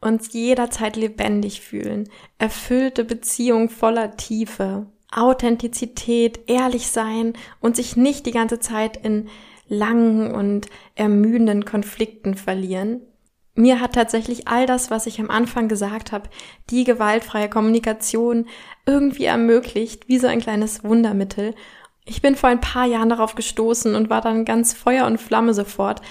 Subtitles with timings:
[0.00, 2.08] Uns jederzeit lebendig fühlen,
[2.38, 9.28] erfüllte Beziehung voller Tiefe, Authentizität, ehrlich sein und sich nicht die ganze Zeit in
[9.68, 13.00] langen und ermüdenden Konflikten verlieren.
[13.54, 16.28] Mir hat tatsächlich all das, was ich am Anfang gesagt habe,
[16.68, 18.46] die gewaltfreie Kommunikation
[18.84, 21.54] irgendwie ermöglicht, wie so ein kleines Wundermittel.
[22.04, 25.54] Ich bin vor ein paar Jahren darauf gestoßen und war dann ganz Feuer und Flamme
[25.54, 26.02] sofort,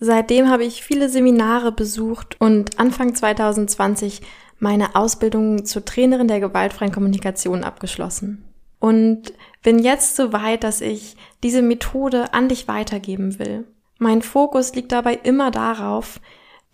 [0.00, 4.22] Seitdem habe ich viele Seminare besucht und Anfang 2020
[4.58, 8.44] meine Ausbildung zur Trainerin der gewaltfreien Kommunikation abgeschlossen.
[8.80, 9.32] Und
[9.62, 13.64] bin jetzt so weit, dass ich diese Methode an dich weitergeben will.
[13.98, 16.20] Mein Fokus liegt dabei immer darauf,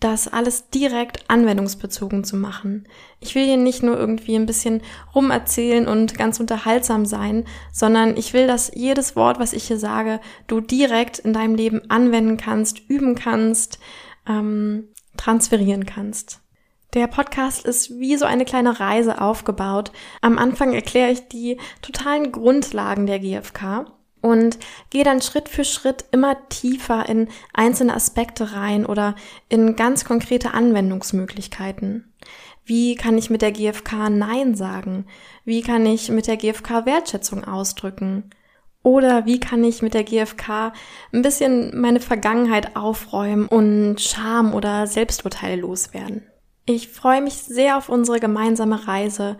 [0.01, 2.87] das alles direkt anwendungsbezogen zu machen.
[3.19, 4.81] Ich will hier nicht nur irgendwie ein bisschen
[5.15, 10.19] rumerzählen und ganz unterhaltsam sein, sondern ich will, dass jedes Wort, was ich hier sage,
[10.47, 13.79] du direkt in deinem Leben anwenden kannst, üben kannst,
[14.27, 16.41] ähm, transferieren kannst.
[16.95, 19.91] Der Podcast ist wie so eine kleine Reise aufgebaut.
[20.21, 23.85] Am Anfang erkläre ich die totalen Grundlagen der GfK
[24.21, 24.57] und
[24.89, 29.15] gehe dann Schritt für Schritt immer tiefer in einzelne Aspekte rein oder
[29.49, 32.13] in ganz konkrete Anwendungsmöglichkeiten.
[32.63, 35.05] Wie kann ich mit der GfK Nein sagen?
[35.43, 38.29] Wie kann ich mit der GfK Wertschätzung ausdrücken?
[38.83, 40.73] Oder wie kann ich mit der GfK
[41.13, 46.25] ein bisschen meine Vergangenheit aufräumen und Scham oder Selbsturteile loswerden?
[46.65, 49.37] Ich freue mich sehr auf unsere gemeinsame Reise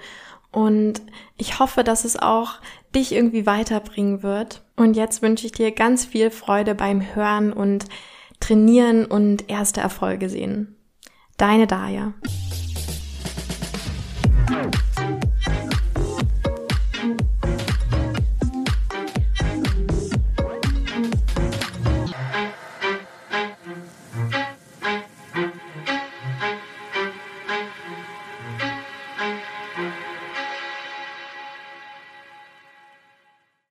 [0.51, 1.01] und
[1.37, 2.55] ich hoffe, dass es auch
[2.93, 4.63] dich irgendwie weiterbringen wird.
[4.75, 7.85] Und jetzt wünsche ich dir ganz viel Freude beim Hören und
[8.39, 10.75] Trainieren und erste Erfolge sehen.
[11.37, 12.13] Deine Daya.